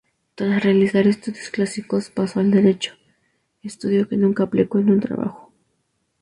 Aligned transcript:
Tras 0.33 0.63
realizar 0.63 1.05
estudios 1.05 1.49
clásicos, 1.51 2.09
pasó 2.09 2.39
al 2.39 2.49
Derecho, 2.49 2.95
estudios 3.61 4.07
que 4.07 4.17
nunca 4.17 4.41
aplicó 4.45 4.79
en 4.79 4.89
un 4.89 4.99
trabajo. 4.99 5.53